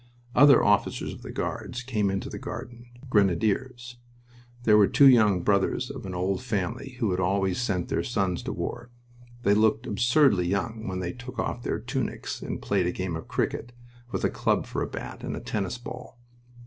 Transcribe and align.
Other 0.33 0.63
officers 0.63 1.13
of 1.13 1.21
the 1.21 1.29
Guards 1.31 1.83
came 1.83 2.09
into 2.09 2.27
the 2.27 2.39
garden 2.39 2.87
Grenadiers. 3.11 3.97
There 4.63 4.75
were 4.75 4.87
two 4.87 5.07
young 5.07 5.43
brothers 5.43 5.91
of 5.91 6.07
an 6.07 6.15
old 6.15 6.41
family 6.41 6.93
who 6.93 7.11
had 7.11 7.19
always 7.19 7.61
sent 7.61 7.89
their 7.89 8.01
sons 8.01 8.41
to 8.41 8.51
war. 8.51 8.89
They 9.43 9.53
looked 9.53 9.85
absurdly 9.85 10.47
young 10.47 10.87
when 10.87 11.01
they 11.01 11.13
took 11.13 11.37
off 11.37 11.61
their 11.61 11.77
tunics 11.77 12.41
and 12.41 12.63
played 12.63 12.87
a 12.87 12.91
game 12.91 13.15
of 13.15 13.27
cricket, 13.27 13.73
with 14.09 14.23
a 14.23 14.31
club 14.31 14.65
for 14.65 14.81
a 14.81 14.87
bat, 14.87 15.23
and 15.23 15.35
a 15.35 15.39
tennis 15.39 15.77
ball. 15.77 16.17